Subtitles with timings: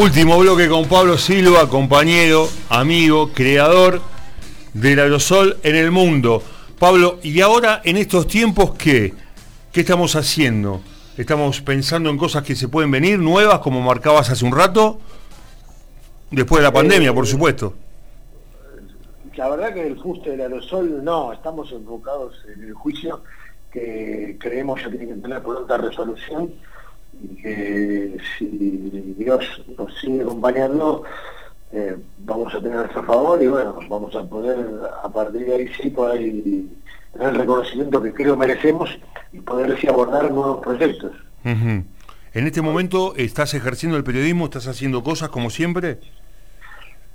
[0.00, 4.00] Último bloque con Pablo Silva, compañero, amigo, creador
[4.72, 6.40] del aerosol en el mundo.
[6.78, 9.12] Pablo, ¿y ahora en estos tiempos qué?
[9.72, 10.82] ¿Qué estamos haciendo?
[11.16, 15.00] ¿Estamos pensando en cosas que se pueden venir, nuevas, como marcabas hace un rato?
[16.30, 17.74] Después de la pandemia, por supuesto.
[19.34, 23.24] La verdad que el fuste del aerosol, no, estamos enfocados en el juicio
[23.72, 26.54] que creemos ya tiene que tener pronta resolución
[27.22, 28.46] y que si
[29.18, 31.04] Dios nos sigue acompañando,
[31.72, 34.58] eh, vamos a tener nuestro favor y bueno, vamos a poder
[35.02, 38.90] a partir de ahí sí poder tener el reconocimiento que creo merecemos
[39.32, 41.12] y poder así abordar nuevos proyectos.
[41.44, 41.86] ¿En
[42.46, 45.98] este momento estás ejerciendo el periodismo, estás haciendo cosas como siempre?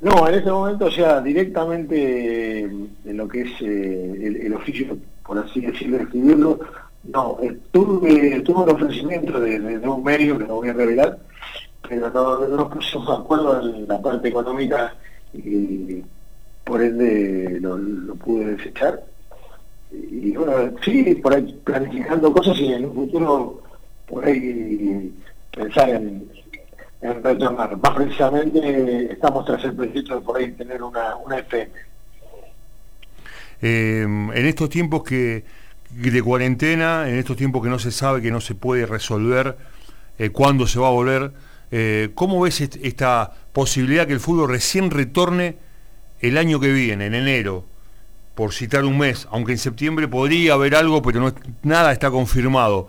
[0.00, 5.38] No, en este momento, o sea, directamente en lo que es eh, el, oficio, por
[5.38, 6.58] así decirlo, escribirlo,
[7.04, 11.18] no, eh, tuve, tuve un ofrecimiento de, un medio que no voy a revelar,
[11.88, 14.94] pero no, no nos de acuerdo en la parte económica
[15.32, 16.02] y
[16.64, 19.02] por ende lo, pude desechar.
[19.92, 23.62] Y bueno, sí, por ahí planificando cosas y en un futuro
[24.06, 25.12] por ahí
[25.50, 26.28] pensar en,
[27.00, 27.76] retomar.
[27.78, 31.72] Más precisamente estamos tras el proyecto de por ahí tener una, una FM.
[33.62, 35.44] Eh, en estos tiempos que
[35.94, 39.56] de cuarentena, en estos tiempos que no se sabe, que no se puede resolver
[40.18, 41.32] eh, cuándo se va a volver,
[41.70, 45.56] eh, ¿cómo ves esta posibilidad que el fútbol recién retorne
[46.20, 47.64] el año que viene, en enero?
[48.34, 52.88] Por citar un mes, aunque en septiembre podría haber algo, pero no, nada está confirmado.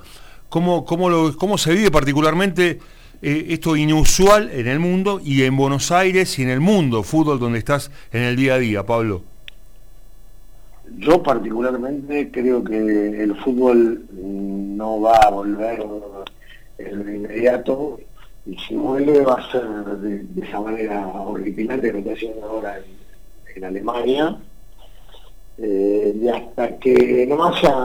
[0.49, 2.79] ¿Cómo, cómo, lo, cómo se vive particularmente
[3.21, 7.39] eh, esto inusual en el mundo y en Buenos Aires y en el mundo fútbol
[7.39, 9.30] donde estás en el día a día, Pablo?
[10.97, 15.83] Yo particularmente creo que el fútbol no va a volver
[16.77, 17.99] en lo inmediato
[18.45, 22.79] y si vuelve va a ser de, esa manera horripilante que está haciendo ahora
[23.55, 24.37] en, Alemania
[25.57, 27.75] eh, y hasta que no haya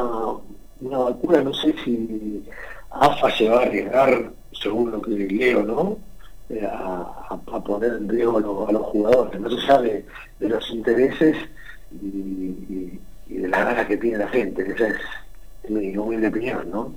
[0.80, 2.44] una vacuna no sé si
[2.90, 5.98] AFA se va a arriesgar según lo que leo ¿no?
[6.48, 10.06] Eh, a, poner en riesgo a, los jugadores no se sabe
[10.38, 11.36] de los intereses
[11.92, 12.98] y,
[13.28, 14.62] de la ganas que tiene la gente.
[14.62, 16.94] Esa es mi humilde opinión, ¿no?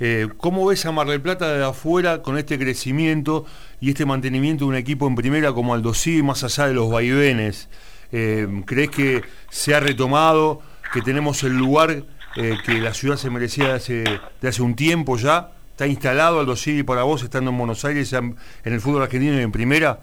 [0.00, 3.46] Eh, ¿Cómo ves a Mar del Plata de afuera con este crecimiento
[3.80, 5.92] y este mantenimiento de un equipo en primera como Aldo
[6.22, 7.68] más allá de los vaivenes?
[8.10, 10.60] Eh, ¿Crees que se ha retomado,
[10.92, 12.04] que tenemos el lugar
[12.36, 14.04] eh, que la ciudad se merecía de hace,
[14.40, 15.52] de hace un tiempo ya?
[15.70, 19.52] ¿Está instalado Aldo para vos estando en Buenos Aires, en el fútbol argentino y en
[19.52, 20.00] primera?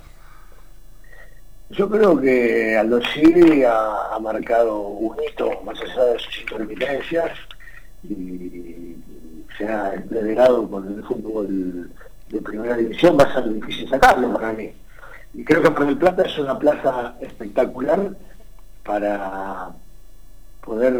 [1.72, 7.32] Yo creo que Aldo Civi ha, marcado un hito más allá de sus intermitencias
[8.04, 8.96] y
[9.58, 11.92] se ha entregado con el fútbol
[12.30, 14.74] de primera división, va a ser difícil sacarlo para mí.
[15.34, 18.14] Y creo que Mar del Plata es una plaza espectacular
[18.84, 19.70] para
[20.62, 20.94] poder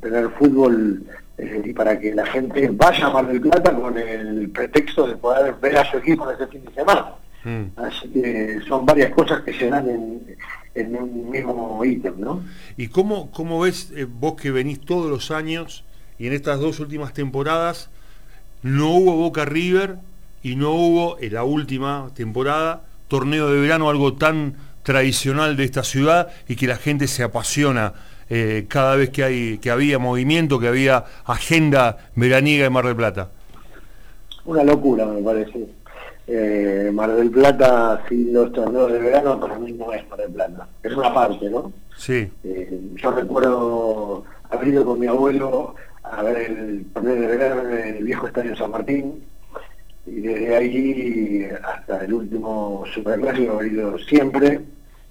[0.00, 1.04] tener fútbol
[1.36, 5.16] eh, y para que la gente vaya a Mar del Plata con el pretexto de
[5.16, 7.12] poder ver a su equipo este fin de semana.
[7.46, 7.66] Mm.
[7.76, 9.88] Así que son varias cosas que se dan
[10.74, 12.42] en, un mismo ítem, ¿no?
[12.76, 15.84] ¿Y cómo, cómo ves eh, vos que venís todos los años
[16.18, 17.88] y en estas dos últimas temporadas
[18.62, 19.98] no hubo Boca River
[20.42, 25.84] y no hubo en la última temporada torneo de verano, algo tan tradicional de esta
[25.84, 27.94] ciudad y que la gente se apasiona
[28.28, 32.96] eh, cada vez que, hay, que había movimiento, que había agenda veraniega en Mar del
[32.96, 33.30] Plata?
[34.44, 35.68] Una locura, me parece
[36.26, 40.32] eh, Mar del Plata sin los torneos de verano para mí no es Mar del
[40.32, 41.72] Plata, es una parte, ¿no?
[41.96, 42.30] Sí.
[42.44, 47.96] Eh, yo recuerdo haber ido con mi abuelo a ver el torneo de verano en
[47.96, 49.24] el viejo estadio San Martín
[50.06, 54.60] y desde ahí hasta el último superclásico he ido siempre,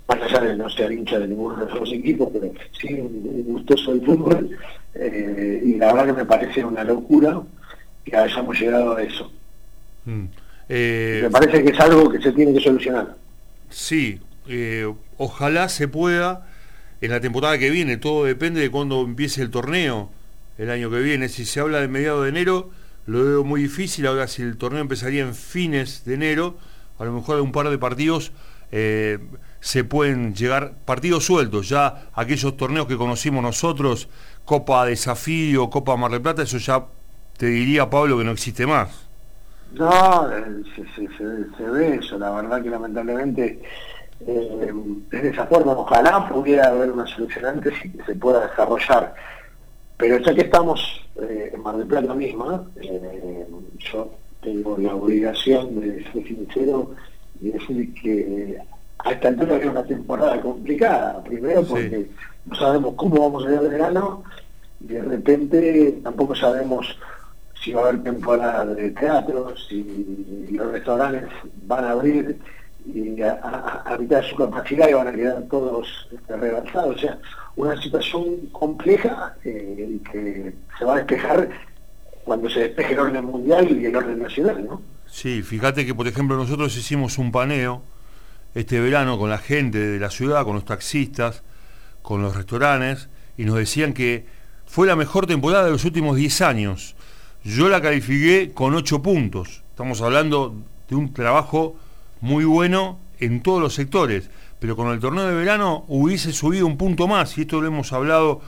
[0.07, 3.91] más allá de no ser hincha de ninguno de los equipos, pero sí un gustoso
[3.91, 4.50] del fútbol
[4.94, 7.41] eh, y la verdad que me parece una locura
[8.06, 9.31] que hayamos llegado a eso.
[10.06, 10.25] Mm.
[10.69, 13.15] Eh, Me parece que es algo que se tiene que solucionar.
[13.69, 16.47] Sí, eh, ojalá se pueda
[17.01, 20.09] en la temporada que viene, todo depende de cuándo empiece el torneo
[20.57, 21.29] el año que viene.
[21.29, 22.71] Si se habla de mediados de enero,
[23.06, 24.07] lo veo muy difícil.
[24.07, 26.57] Ahora, si el torneo empezaría en fines de enero,
[26.97, 28.31] a lo mejor de un par de partidos
[28.71, 29.19] eh,
[29.59, 31.69] se pueden llegar partidos sueltos.
[31.69, 34.07] Ya aquellos torneos que conocimos nosotros,
[34.45, 36.85] Copa Desafío, Copa Mar del Plata, eso ya
[37.38, 39.04] te diría, Pablo, que no existe más.
[39.77, 40.30] No,
[40.95, 43.62] se, ve eso, la verdad que lamentablemente
[44.25, 44.74] eh,
[45.12, 49.13] de esa forma ojalá pudiera haber una solución antes y que se pueda desarrollar.
[49.98, 53.45] Pero ya que estamos eh, en Mar del Plata misma, eh,
[53.92, 54.12] yo
[54.42, 56.92] tengo la obligación de ser sincero
[57.42, 58.57] y decir que
[59.00, 61.22] a esta altura es una temporada complicada.
[61.24, 62.07] Primero porque
[62.45, 64.24] no sabemos cómo vamos a ir al verano
[64.80, 66.98] y de repente tampoco sabemos
[67.65, 71.27] si va a haber temporada de teatro, si los restaurantes
[71.63, 72.38] van a abrir
[72.85, 76.33] y a, mitad de su capacidad y van a quedar todos este.
[76.77, 77.17] O sea,
[77.56, 81.50] una situación compleja eh, que se va a despejar
[82.23, 84.81] cuando se despeje el orden mundial y el orden nacional, ¿no?
[85.07, 87.81] Sí, fíjate que por ejemplo nosotros hicimos un paneo
[88.53, 91.41] este verano con la gente de la ciudad, con los taxistas,
[92.03, 94.27] con los restaurantes, y nos decían que
[94.67, 96.95] fue la mejor temporada de los últimos 10 años.
[97.45, 99.62] Yo la califiqué con 8 puntos.
[99.69, 100.56] Estamos hablando
[100.89, 101.75] de un trabajo
[102.19, 106.75] muy bueno en todos los sectores, pero con el torneo de verano hubiese subido un
[106.75, 108.42] punto más, y esto lo hemos hablado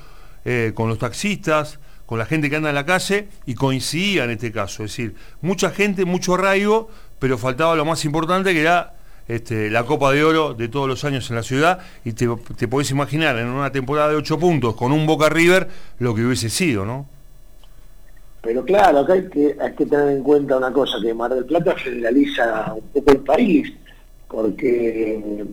[0.46, 4.32] eh, con los taxistas, con la gente que anda en la calle, y coincidía en
[4.32, 6.90] este caso, es decir, mucha gente, mucho arraigo,
[7.20, 8.96] pero faltaba lo más importante que era
[9.28, 12.68] este, la Copa de Oro de todos los años en la ciudad, y te, te
[12.68, 15.70] podés imaginar en una temporada de 8 puntos con un Boca River
[16.00, 17.17] lo que hubiese sido, ¿no?
[18.42, 21.46] Pero claro, acá hay que, hay que tener en cuenta una cosa, que Mar del
[21.46, 23.74] Plata generaliza un poco el país,
[24.28, 25.46] porque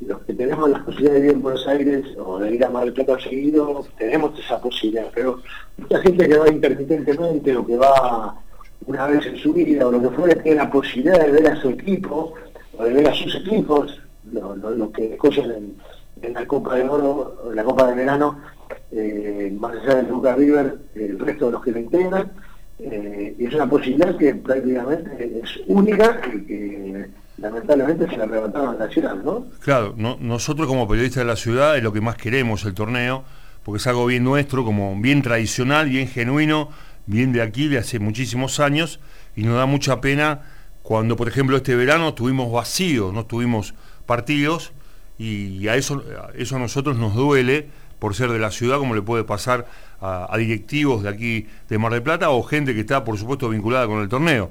[0.00, 2.84] los que tenemos la posibilidad de ir en Buenos Aires o de ir a Mar
[2.84, 5.40] del Plata seguido, tenemos esa posibilidad, pero
[5.78, 8.34] mucha gente que va intermitentemente o que va
[8.86, 11.56] una vez en su vida o lo que fuera, tiene la posibilidad de ver a
[11.56, 12.34] su equipo
[12.76, 14.00] o de ver a sus equipos,
[14.32, 15.76] lo, que escogen en,
[16.26, 18.40] en, la Copa de Oro, en la Copa de Verano,
[18.92, 22.32] eh, más allá del Boca River, el resto de los que lo integran,
[22.78, 27.06] eh, y es una posibilidad que prácticamente es única y que
[27.38, 29.46] lamentablemente se la arrebataron a la ciudad, ¿no?
[29.60, 33.24] Claro, nosotros como periodistas de la ciudad es lo que más queremos el torneo,
[33.64, 36.68] porque es algo bien nuestro, como bien tradicional, bien genuino,
[37.06, 39.00] bien de aquí de hace muchísimos años,
[39.36, 40.42] y nos da mucha pena
[40.82, 43.74] cuando, por ejemplo, este verano tuvimos vacíos, no tuvimos
[44.06, 44.72] partidos,
[45.18, 47.68] y a eso, a eso a nosotros nos duele
[47.98, 49.66] por ser de la ciudad, como le puede pasar
[50.00, 53.86] a, directivos de aquí de Mar del Plata o gente que está, por supuesto, vinculada
[53.86, 54.50] con el torneo.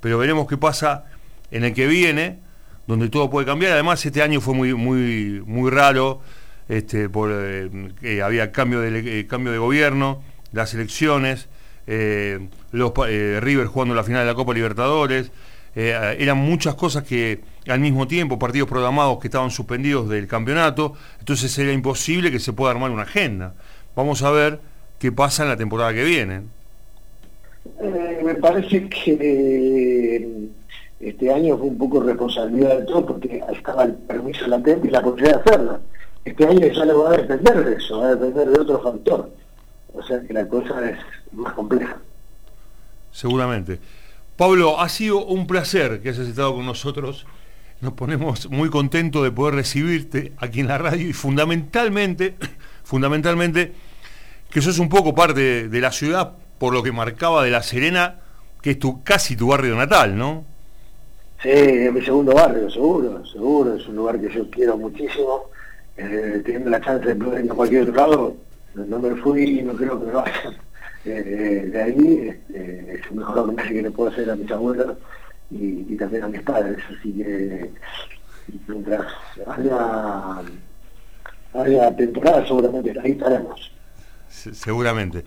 [0.00, 1.06] Pero veremos qué pasa
[1.50, 2.38] en el que viene,
[2.86, 3.72] donde todo puede cambiar.
[3.72, 6.20] Además, este año fue muy, muy, muy raro,
[6.68, 10.22] este, por, eh, había cambio de, eh, cambio de gobierno,
[10.52, 11.48] las elecciones,
[11.88, 15.32] eh, los, River jugando la final de la Copa Libertadores.
[15.74, 21.56] Eran muchas cosas que al mismo tiempo, partidos programados que estaban suspendidos del campeonato, entonces
[21.58, 23.54] era imposible que se pueda armar una agenda.
[23.94, 24.60] Vamos a ver
[24.98, 26.42] qué pasa en la temporada que viene.
[27.80, 30.48] Eh, me parece que eh,
[31.00, 35.02] este año fue un poco responsabilidad de todo porque estaba el permiso latente y la
[35.02, 35.80] posibilidad de hacerlo.
[36.24, 39.30] Este año ya no va a depender de eso, va a depender de otro factor.
[39.94, 40.98] O sea que la cosa es
[41.32, 41.96] más compleja.
[43.10, 43.78] Seguramente.
[44.42, 47.26] Pablo, ha sido un placer que hayas estado con nosotros.
[47.80, 52.34] Nos ponemos muy contentos de poder recibirte aquí en la radio y fundamentalmente,
[52.82, 53.72] fundamentalmente,
[54.50, 58.16] que sos un poco parte de, la ciudad por lo que marcaba de La Serena,
[58.60, 60.44] que es tu, casi tu barrio natal, ¿no?
[61.40, 65.50] Sí, es mi segundo barrio, seguro, seguro, es un lugar que yo quiero muchísimo,
[65.96, 68.36] eh, teniendo la chance de poder ir a cualquier otro lado,
[68.74, 70.56] no me fui y no creo que me vayan
[71.04, 74.96] eh, de ahí, este, es el mejor homenaje que le puedo hacer a mis abuelos
[75.50, 77.70] y, también a mis padres, así que
[78.66, 79.06] mientras
[79.46, 80.42] haya,
[81.54, 83.72] haya temporada seguramente ahí estaremos.
[84.28, 85.24] Seguramente.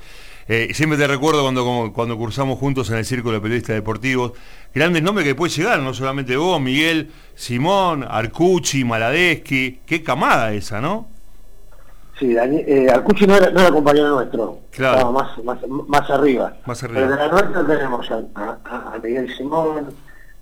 [0.47, 4.33] Eh, siempre te recuerdo cuando, cuando cursamos juntos en el Círculo de Periodistas Deportivos,
[4.73, 10.81] grandes nombres que puedes llegar, no solamente vos, Miguel, Simón, Arcucci, Maladeschi, qué camada esa,
[10.81, 11.14] ¿no?
[12.19, 14.97] Sí, eh, Arcucci no era, no era compañero nuestro, claro.
[14.97, 16.55] estaba más, más, más arriba.
[16.65, 17.01] Más arriba.
[17.01, 19.93] Pero de la nuestra tenemos a Miguel Simón,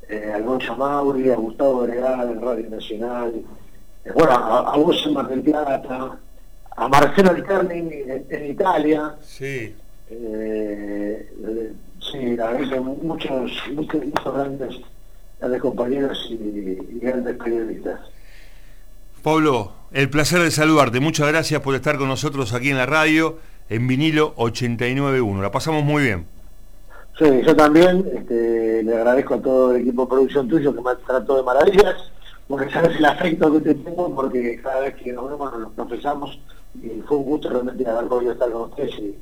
[0.08, 3.34] eh, a Alonso Mauri, a Gustavo en Radio Nacional,
[4.06, 6.18] eh, bueno, a, vos en Mar del Plata,
[6.76, 9.16] a Marcelo Alcarni en, en, Italia.
[9.22, 9.76] Sí.
[10.10, 14.76] Eh, sí, a veces muchos, muchos, muchos grandes,
[15.40, 18.00] grandes compañeros y, y grandes periodistas.
[19.24, 21.00] Pablo, el placer de saludarte.
[21.00, 23.38] Muchas gracias por estar con nosotros aquí en la radio
[23.70, 25.42] en vinilo 89.1.
[25.42, 26.26] La pasamos muy bien.
[27.18, 30.96] Sí, yo también este, le agradezco a todo el equipo de producción tuyo que me
[31.06, 32.12] tratado de maravillas,
[32.48, 36.40] porque sabes el afecto que te tengo, porque cada vez que nos vemos nos confesamos
[36.82, 39.16] y fue un gusto realmente haber podido estar con ustedes y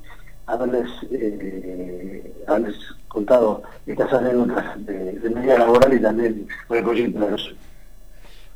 [0.46, 2.78] haberles, eh, haberles
[3.10, 7.54] contado estas anécdotas de, de mi vida laboral y también con el proyecto de los...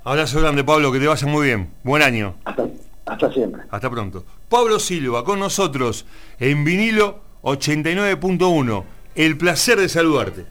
[0.07, 1.71] Abrazo grande, Pablo, que te vaya muy bien.
[1.81, 2.35] Buen año.
[2.45, 2.67] Hasta,
[3.07, 3.63] hasta siempre.
[3.71, 4.23] Hasta pronto.
[4.47, 6.05] Pablo Silva, con nosotros
[6.39, 8.83] en vinilo 89.1.
[9.15, 10.45] El placer de saludarte.